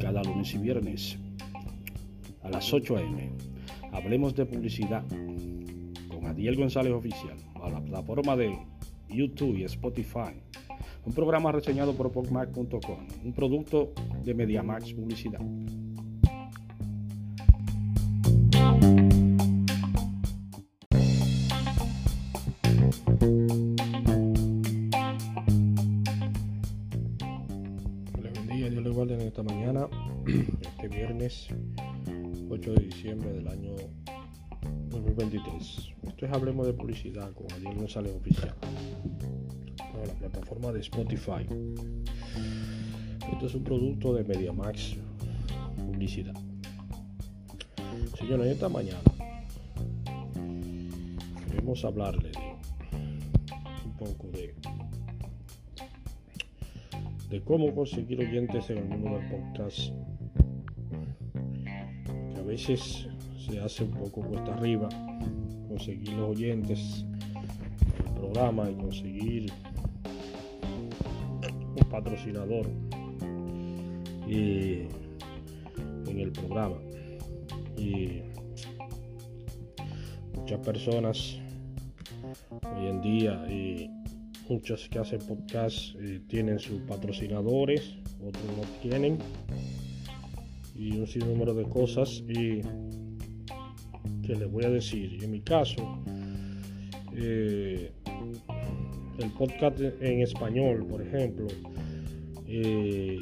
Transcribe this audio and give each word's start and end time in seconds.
Cada 0.00 0.22
lunes 0.22 0.54
y 0.54 0.58
viernes 0.58 1.18
a 2.42 2.50
las 2.50 2.72
8 2.72 2.96
a.m. 2.96 3.30
Hablemos 3.92 4.34
de 4.34 4.44
publicidad 4.44 5.04
con 6.08 6.26
Adiel 6.26 6.56
González 6.56 6.92
Oficial 6.92 7.36
a 7.62 7.70
la 7.70 7.80
plataforma 7.80 8.36
de 8.36 8.58
YouTube 9.08 9.56
y 9.56 9.64
Spotify. 9.64 10.34
Un 11.06 11.14
programa 11.14 11.50
reseñado 11.50 11.94
por 11.94 12.12
PocMac.com, 12.12 13.06
un 13.24 13.32
producto 13.32 13.92
de 14.22 14.34
MediaMax 14.34 14.92
Publicidad. 14.92 15.40
Dios 28.72 28.84
les 28.84 28.94
guarde 28.94 29.14
en 29.16 29.20
esta 29.20 29.42
mañana, 29.42 29.86
este 30.62 30.88
viernes 30.88 31.48
8 32.48 32.72
de 32.72 32.84
diciembre 32.84 33.30
del 33.30 33.46
año 33.46 33.74
2023. 34.88 35.90
Esto 36.04 36.24
es 36.24 36.32
Hablemos 36.32 36.66
de 36.66 36.72
Publicidad 36.72 37.34
con 37.34 37.52
Adiel 37.52 37.74
González 37.74 38.14
Oficial. 38.14 38.54
Para 39.76 40.06
la 40.06 40.14
plataforma 40.14 40.72
de 40.72 40.80
Spotify. 40.80 41.46
Esto 43.30 43.46
es 43.46 43.54
un 43.54 43.62
producto 43.62 44.14
de 44.14 44.24
MediaMax 44.24 44.96
Publicidad. 45.76 46.34
Señores, 48.18 48.46
esta 48.46 48.70
mañana 48.70 49.02
queremos 51.46 51.84
hablarle 51.84 52.32
de 57.32 57.40
cómo 57.40 57.74
conseguir 57.74 58.20
oyentes 58.20 58.68
en 58.68 58.76
el 58.76 58.84
mundo 58.84 59.16
del 59.18 59.26
podcast. 59.30 59.78
Que 62.34 62.38
a 62.38 62.42
veces 62.42 63.08
se 63.38 63.58
hace 63.58 63.84
un 63.84 63.92
poco 63.92 64.20
cuesta 64.20 64.52
arriba 64.52 64.90
conseguir 65.66 66.10
los 66.10 66.36
oyentes 66.36 67.06
del 68.04 68.14
programa 68.14 68.70
y 68.70 68.74
conseguir 68.74 69.52
un 71.74 71.90
patrocinador 71.90 72.66
y, 74.28 74.88
en 76.06 76.18
el 76.18 76.32
programa. 76.32 76.76
Y 77.78 78.20
muchas 80.36 80.60
personas 80.60 81.38
hoy 82.76 82.88
en 82.88 83.00
día 83.00 83.46
y 83.50 83.91
muchos 84.52 84.86
que 84.90 84.98
hacen 84.98 85.18
podcast 85.20 85.94
eh, 85.98 86.20
tienen 86.28 86.58
sus 86.58 86.78
patrocinadores, 86.82 87.96
otros 88.20 88.44
no 88.54 88.64
tienen, 88.82 89.16
y 90.76 90.94
un 90.98 91.06
sinnúmero 91.06 91.54
de 91.54 91.64
cosas. 91.64 92.22
Y 92.28 92.60
que 94.22 94.34
les 94.36 94.50
voy 94.50 94.64
a 94.64 94.70
decir, 94.70 95.24
en 95.24 95.30
mi 95.30 95.40
caso, 95.40 95.82
eh, 97.16 97.90
el 99.18 99.30
podcast 99.38 99.80
en 99.80 100.20
español, 100.20 100.86
por 100.86 101.00
ejemplo, 101.00 101.46
eh, 102.46 103.18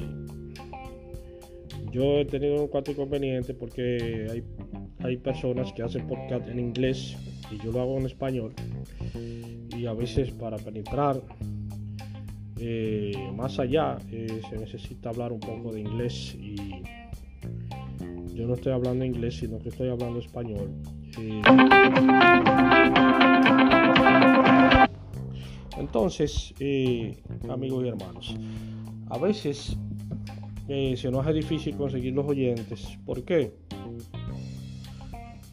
yo 1.91 2.19
he 2.19 2.25
tenido 2.25 2.61
un 2.61 2.67
cuatro 2.67 2.91
inconveniente 2.91 3.53
porque 3.53 4.27
hay, 4.29 4.43
hay 4.99 5.17
personas 5.17 5.71
que 5.71 5.81
hacen 5.81 6.05
podcast 6.07 6.47
en 6.49 6.59
inglés 6.59 7.15
y 7.51 7.63
yo 7.63 7.71
lo 7.71 7.81
hago 7.81 7.97
en 7.97 8.05
español 8.05 8.53
y 9.81 9.87
a 9.87 9.93
veces 9.93 10.29
para 10.29 10.57
penetrar 10.57 11.19
eh, 12.59 13.31
más 13.35 13.57
allá 13.57 13.97
eh, 14.11 14.39
se 14.47 14.55
necesita 14.55 15.09
hablar 15.09 15.31
un 15.31 15.39
poco 15.39 15.71
de 15.71 15.79
inglés 15.79 16.35
y 16.35 16.55
yo 18.35 18.45
no 18.45 18.53
estoy 18.53 18.73
hablando 18.73 19.03
inglés 19.03 19.37
sino 19.37 19.57
que 19.57 19.69
estoy 19.69 19.89
hablando 19.89 20.19
español 20.19 20.69
eh, 21.17 21.41
entonces 25.79 26.53
amigos 27.49 27.83
y 27.83 27.87
hermanos 27.87 28.35
a 29.09 29.17
veces 29.17 29.75
se 30.67 31.11
nos 31.11 31.25
hace 31.25 31.33
difícil 31.33 31.75
conseguir 31.75 32.13
los 32.13 32.27
oyentes 32.27 32.99
¿por 33.03 33.23
qué? 33.23 33.51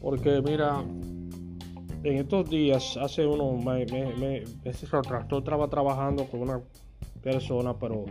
porque 0.02 0.42
mira 0.42 0.84
en 2.04 2.16
estos 2.18 2.48
días, 2.48 2.96
hace 2.96 3.26
unos 3.26 3.64
meses 3.64 4.82
estaba 4.82 5.68
trabajando 5.68 6.24
con 6.26 6.42
una 6.42 6.60
persona, 7.22 7.74
pero 7.78 8.04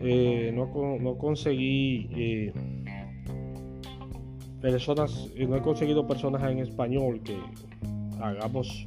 eh, 0.00 0.52
no, 0.54 1.18
conseguí 1.18 2.08
eh, 2.14 2.52
personas, 4.60 5.28
no 5.36 5.56
he 5.56 5.60
conseguido 5.60 6.06
personas 6.06 6.42
en 6.50 6.58
español 6.58 7.20
que 7.22 7.36
hagamos 8.20 8.86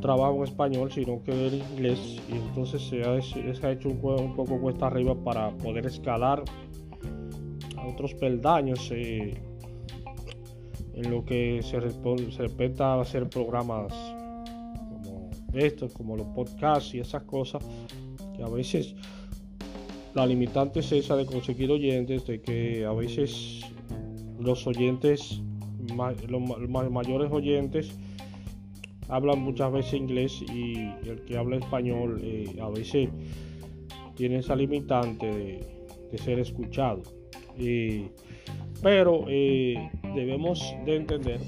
trabajo 0.00 0.36
en 0.36 0.42
español, 0.44 0.92
sino 0.92 1.22
que 1.22 1.32
en 1.32 1.54
inglés, 1.54 2.20
y 2.28 2.36
entonces 2.36 2.82
se 2.82 3.02
ha, 3.02 3.70
hecho 3.70 3.88
un, 3.88 4.00
un, 4.02 4.36
poco 4.36 4.60
cuesta 4.60 4.86
arriba 4.86 5.14
para 5.14 5.50
poder 5.50 5.86
escalar 5.86 6.42
a 7.78 7.86
otros 7.86 8.12
peldaños. 8.14 8.90
Eh, 8.92 9.53
en 10.96 11.10
lo 11.10 11.24
que 11.24 11.60
se, 11.62 11.80
respeta 11.80 12.94
a 12.94 13.00
hacer 13.00 13.28
programas 13.28 13.92
como 13.92 15.30
estos, 15.52 15.92
como 15.92 16.16
los 16.16 16.26
podcasts 16.28 16.94
y 16.94 17.00
esas 17.00 17.22
cosas, 17.24 17.64
que 18.36 18.42
a 18.42 18.48
veces 18.48 18.94
la 20.14 20.26
limitante 20.26 20.80
es 20.80 20.92
esa 20.92 21.16
de 21.16 21.26
conseguir 21.26 21.70
oyentes, 21.70 22.26
de 22.26 22.40
que 22.40 22.84
a 22.84 22.92
veces 22.92 23.62
los 24.38 24.66
oyentes, 24.66 25.40
los 26.28 26.90
mayores 26.90 27.32
oyentes, 27.32 27.92
hablan 29.08 29.40
muchas 29.40 29.72
veces 29.72 29.94
inglés 29.94 30.42
y 30.42 30.76
el 31.06 31.22
que 31.26 31.36
habla 31.36 31.56
español 31.56 32.20
eh, 32.22 32.56
a 32.60 32.68
veces 32.68 33.10
tiene 34.14 34.38
esa 34.38 34.54
limitante 34.54 35.26
de, 36.10 36.18
ser 36.18 36.38
escuchado. 36.38 37.02
pero 38.80 39.24
eh, 39.28 39.90
debemos 40.14 40.74
de 40.84 40.96
entender 40.96 41.40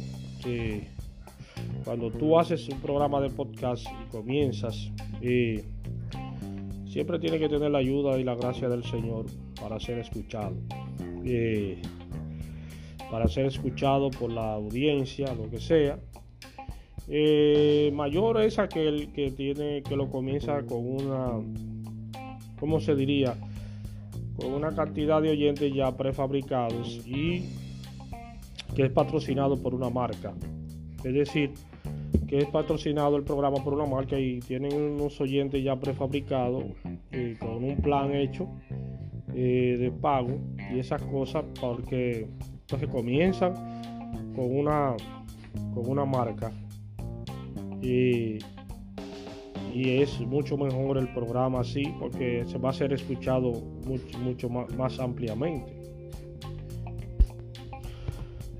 que 0.43 0.89
cuando 1.85 2.11
tú 2.11 2.39
haces 2.39 2.69
un 2.69 2.81
programa 2.81 3.21
de 3.21 3.31
podcast 3.31 3.87
y 3.87 4.11
comienzas, 4.11 4.91
siempre 6.87 7.19
tiene 7.19 7.39
que 7.39 7.49
tener 7.49 7.71
la 7.71 7.79
ayuda 7.79 8.19
y 8.19 8.25
la 8.25 8.35
gracia 8.35 8.69
del 8.69 8.85
Señor 8.85 9.27
para 9.61 9.79
ser 9.79 9.99
escuchado. 9.99 10.55
Para 13.11 13.29
ser 13.29 13.47
escuchado 13.47 14.11
por 14.11 14.33
la 14.33 14.55
audiencia, 14.55 15.33
lo 15.35 15.49
que 15.49 15.61
sea. 15.61 15.99
Mayor 17.93 18.41
es 18.41 18.59
aquel 18.59 19.13
que 19.13 19.31
tiene 19.31 19.83
que 19.83 19.95
lo 19.95 20.11
comienza 20.11 20.63
con 20.67 20.87
una, 20.87 21.33
¿cómo 22.59 22.81
se 22.81 22.97
diría? 22.97 23.37
Con 24.37 24.53
una 24.53 24.75
cantidad 24.75 25.23
de 25.23 25.31
oyentes 25.31 25.73
ya 25.73 25.97
prefabricados 25.97 27.07
y 27.07 27.45
que 28.77 28.85
es 28.85 28.93
patrocinado 28.93 29.57
por 29.61 29.75
una 29.75 29.89
marca. 29.89 30.35
Es 31.03 31.15
decir, 31.15 31.55
que 32.29 32.39
es 32.39 32.45
patrocinado 32.47 33.17
el 33.17 33.23
programa 33.23 33.57
por 33.65 33.73
una 33.73 33.87
marca 33.87 34.21
y 34.21 34.41
tienen 34.41 34.75
unos 34.75 35.19
oyentes 35.19 35.65
ya 35.65 35.77
prefabricados 35.77 36.65
eh, 37.11 37.37
con 37.41 37.65
un 37.65 37.77
plan 37.79 38.15
hecho 38.15 38.49
eh, 39.35 39.77
de 39.79 39.91
pago 39.91 40.39
y 40.71 40.79
esas 40.79 41.03
cosas 41.05 41.45
porque 41.59 42.29
entonces 42.61 42.89
comienzan 42.89 43.55
con 44.35 44.55
una 44.55 44.95
con 45.73 45.89
una 45.89 46.05
marca 46.05 46.53
y, 47.81 48.39
y 49.73 50.03
es 50.03 50.21
mucho 50.21 50.59
mejor 50.59 50.99
el 50.99 51.09
programa 51.15 51.61
así 51.61 51.85
porque 51.99 52.45
se 52.47 52.59
va 52.59 52.71
a 52.71 52.73
ser 52.73 52.93
escuchado 52.93 53.53
mucho, 53.87 54.19
mucho 54.19 54.49
más, 54.49 54.75
más 54.77 54.99
ampliamente 54.99 55.76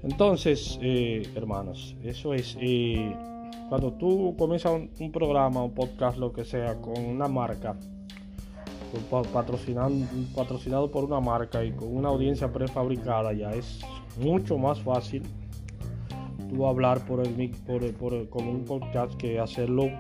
entonces, 0.09 0.79
eh, 0.83 1.29
hermanos, 1.35 1.97
eso 2.05 2.33
es. 2.33 2.57
Eh, 2.61 3.13
cuando 3.69 3.93
tú 3.95 4.37
comienzas 4.39 4.81
un, 5.01 5.11
programa, 5.11 5.65
un 5.65 5.75
podcast, 5.75 6.17
lo 6.17 6.33
que 6.33 6.45
sea, 6.45 6.81
con 6.81 7.05
una 7.05 7.27
marca, 7.27 7.77
patrocinado 10.33 10.91
por 10.93 11.05
una 11.05 11.19
marca 11.19 11.65
y 11.65 11.73
con 11.73 11.97
una 11.97 12.11
audiencia 12.11 12.53
prefabricada, 12.53 13.33
ya 13.33 13.51
es 13.51 13.81
mucho 14.21 14.57
más 14.57 14.81
fácil 14.81 15.25
tú 16.51 16.65
hablar 16.67 17.05
por 17.05 17.27
el 17.27 17.51
por, 17.67 17.93
por, 17.95 18.29
como 18.29 18.53
un 18.53 18.65
podcast 18.65 19.13
que 19.17 19.41
hacerlo 19.41 19.91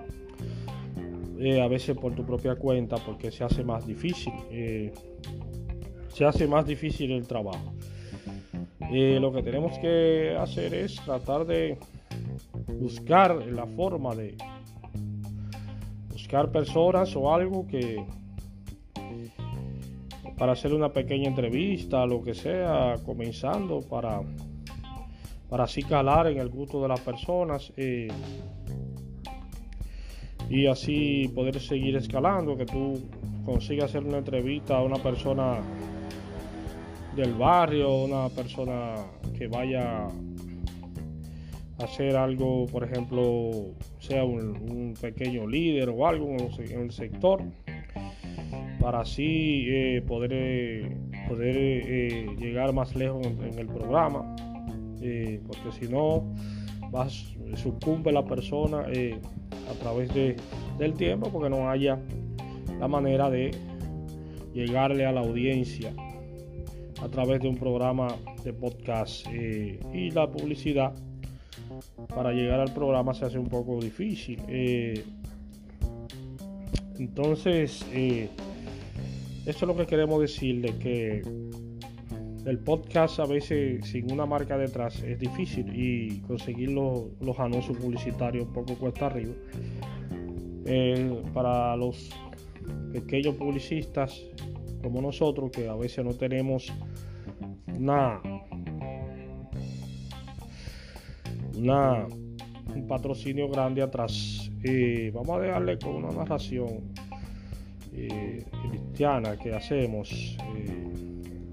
eh, 1.40 1.60
a 1.60 1.66
veces 1.66 1.96
por 1.96 2.14
tu 2.14 2.24
propia 2.24 2.54
cuenta 2.54 2.96
porque 3.04 3.32
se 3.32 3.42
hace 3.42 3.64
más 3.64 3.84
difícil 3.84 4.32
se 6.08 6.24
hace 6.24 6.46
más 6.46 6.64
difícil 6.64 7.10
el 7.10 7.26
trabajo 7.26 7.75
y 8.90 9.18
lo 9.18 9.32
que 9.32 9.42
tenemos 9.42 9.78
que 9.78 10.36
hacer 10.38 10.74
es 10.74 10.96
tratar 11.04 11.44
de 11.46 11.78
buscar 12.80 13.34
la 13.46 13.66
forma 13.66 14.14
de 14.14 14.36
buscar 16.12 16.50
personas 16.50 17.14
o 17.16 17.32
algo 17.32 17.66
que 17.66 18.04
para 20.36 20.52
hacer 20.52 20.74
una 20.74 20.92
pequeña 20.92 21.28
entrevista, 21.28 22.04
lo 22.06 22.22
que 22.22 22.34
sea, 22.34 22.96
comenzando 23.04 23.80
para, 23.80 24.20
para 25.48 25.64
así 25.64 25.82
calar 25.82 26.26
en 26.26 26.38
el 26.38 26.48
gusto 26.48 26.82
de 26.82 26.88
las 26.88 27.00
personas 27.00 27.72
eh, 27.76 28.08
y 30.50 30.66
así 30.66 31.30
poder 31.34 31.58
seguir 31.60 31.96
escalando, 31.96 32.56
que 32.56 32.66
tú 32.66 33.00
consigas 33.44 33.90
hacer 33.90 34.04
una 34.04 34.18
entrevista 34.18 34.76
a 34.76 34.82
una 34.82 34.96
persona 34.96 35.60
del 37.16 37.32
barrio, 37.32 38.04
una 38.04 38.28
persona 38.28 38.94
que 39.38 39.46
vaya 39.46 40.04
a 40.04 41.84
hacer 41.84 42.14
algo, 42.14 42.66
por 42.66 42.84
ejemplo, 42.84 43.72
sea 43.98 44.22
un, 44.22 44.94
pequeño 45.00 45.46
líder 45.46 45.88
o 45.88 46.06
algo 46.06 46.36
en 46.36 46.80
el 46.80 46.90
sector 46.90 47.42
para 48.80 49.00
así 49.00 49.64
eh, 49.68 50.02
poder, 50.06 50.30
eh, 50.32 50.96
poder 51.28 51.56
eh, 51.56 52.26
llegar 52.38 52.74
más 52.74 52.94
lejos 52.94 53.26
en, 53.26 53.58
el 53.58 53.66
programa, 53.66 54.36
porque 55.46 55.72
si 55.80 55.88
no, 55.88 56.34
sucumbe 57.56 58.12
la 58.12 58.24
persona 58.24 58.80
a 58.80 59.74
través 59.80 60.12
de, 60.14 60.36
del 60.78 60.92
tiempo, 60.94 61.30
porque 61.30 61.48
no 61.48 61.70
haya 61.70 61.98
la 62.78 62.88
manera 62.88 63.30
de 63.30 63.52
llegarle 64.52 65.06
a 65.06 65.12
la 65.12 65.20
audiencia 65.20 65.92
a 67.02 67.08
través 67.08 67.40
de 67.40 67.48
un 67.48 67.56
programa 67.56 68.08
de 68.44 68.52
podcast 68.52 69.26
y 69.32 70.10
la 70.10 70.30
publicidad 70.30 70.92
para 72.14 72.32
llegar 72.32 72.60
al 72.60 72.72
programa 72.72 73.14
se 73.14 73.24
hace 73.24 73.38
un 73.38 73.48
poco 73.48 73.80
difícil. 73.80 74.40
entonces, 76.98 77.84
esto 79.46 79.64
es 79.64 79.68
lo 79.68 79.76
que 79.76 79.86
queremos 79.86 80.20
decirle, 80.20 80.74
que 80.78 81.22
el 82.46 82.58
podcast 82.60 83.18
a 83.18 83.26
veces 83.26 83.84
sin 83.86 84.10
una 84.12 84.24
marca 84.24 84.56
detrás 84.56 85.02
es 85.02 85.18
difícil 85.18 85.66
y 85.74 86.20
conseguir 86.20 86.70
los, 86.70 87.38
anuncios 87.38 87.76
publicitarios 87.76 88.46
un 88.46 88.52
poco 88.52 88.74
cuesta 88.74 89.06
arriba. 89.06 89.34
Eh, 90.64 91.22
para 91.34 91.76
los 91.76 92.10
pequeños 92.92 93.34
publicistas 93.34 94.20
como 94.86 95.02
nosotros, 95.02 95.50
que 95.50 95.68
a 95.68 95.74
veces 95.74 96.04
no 96.04 96.14
tenemos 96.14 96.72
una, 97.76 98.20
una 101.56 102.06
un 102.72 102.86
patrocinio 102.86 103.48
grande 103.48 103.82
atrás, 103.82 104.48
y 104.62 105.10
vamos 105.10 105.38
a 105.38 105.40
dejarle 105.40 105.76
con 105.76 105.96
una 105.96 106.12
narración 106.12 106.84
eh, 107.92 108.44
cristiana 108.70 109.36
que 109.36 109.52
hacemos, 109.54 110.36
eh, 110.54 111.48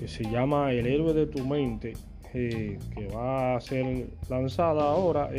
que 0.00 0.08
se 0.08 0.24
llama 0.24 0.72
El 0.72 0.88
héroe 0.88 1.14
de 1.14 1.26
tu 1.28 1.46
mente, 1.46 1.92
eh, 2.34 2.76
que 2.92 3.06
va 3.06 3.54
a 3.54 3.60
ser 3.60 4.08
lanzada 4.28 4.82
ahora 4.82 5.30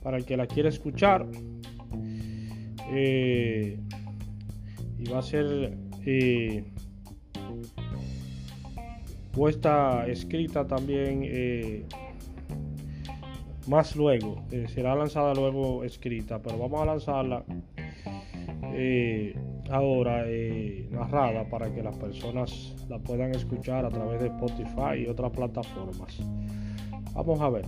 para 0.00 0.16
el 0.16 0.24
que 0.24 0.36
la 0.36 0.46
quiera 0.46 0.68
escuchar. 0.68 1.26
Y 5.02 5.10
va 5.10 5.18
a 5.18 5.22
ser 5.22 5.76
puesta 9.32 10.06
escrita 10.06 10.66
también 10.66 11.86
más 13.68 13.96
luego, 13.96 14.44
será 14.68 14.94
lanzada 14.94 15.34
luego 15.34 15.84
escrita, 15.84 16.40
pero 16.42 16.58
vamos 16.58 16.82
a 16.82 16.86
lanzarla 16.86 17.44
eh, 18.74 19.34
ahora 19.70 20.24
eh, 20.26 20.88
narrada 20.90 21.48
para 21.48 21.72
que 21.72 21.82
las 21.82 21.96
personas 21.96 22.74
la 22.88 22.98
puedan 22.98 23.34
escuchar 23.34 23.84
a 23.84 23.90
través 23.90 24.20
de 24.20 24.28
Spotify 24.28 25.02
y 25.04 25.06
otras 25.06 25.30
plataformas. 25.32 26.18
Vamos 27.14 27.40
a 27.40 27.50
ver. 27.50 27.66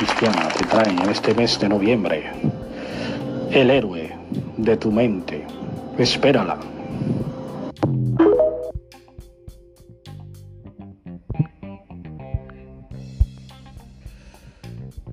Cristiana 0.00 0.48
te 0.48 0.64
traen 0.64 0.98
en 0.98 1.10
este 1.10 1.34
mes 1.34 1.60
de 1.60 1.68
noviembre 1.68 2.30
el 3.50 3.70
héroe 3.70 4.10
de 4.56 4.76
tu 4.78 4.90
mente. 4.90 5.46
Espérala. 5.98 6.56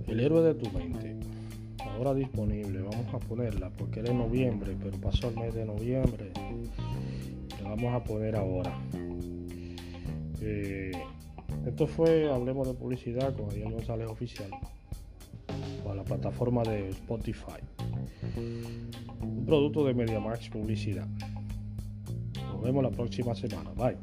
El 0.07 0.19
héroe 0.19 0.41
de 0.41 0.55
tu 0.55 0.69
mente. 0.71 1.15
Ahora 1.83 2.13
disponible. 2.13 2.81
Vamos 2.81 3.13
a 3.13 3.19
ponerla 3.19 3.69
porque 3.71 3.99
era 3.99 4.11
en 4.11 4.19
noviembre, 4.19 4.75
pero 4.81 4.97
pasó 4.99 5.29
el 5.29 5.35
mes 5.35 5.53
de 5.53 5.65
noviembre. 5.65 6.31
Le 7.57 7.63
vamos 7.63 7.93
a 7.93 8.03
poner 8.03 8.35
ahora. 8.35 8.77
Eh, 10.41 10.91
esto 11.65 11.87
fue 11.87 12.31
Hablemos 12.31 12.67
de 12.67 12.73
Publicidad 12.73 13.35
con 13.35 13.49
Ariel 13.49 13.71
González 13.71 14.07
Oficial 14.07 14.49
a 15.89 15.95
la 15.95 16.03
plataforma 16.03 16.63
de 16.63 16.89
Spotify. 16.89 17.61
Un 19.21 19.45
producto 19.45 19.85
de 19.85 19.93
MediaMax 19.93 20.49
Publicidad. 20.49 21.07
Nos 22.53 22.61
vemos 22.61 22.83
la 22.83 22.91
próxima 22.91 23.35
semana. 23.35 23.71
Bye. 23.71 23.97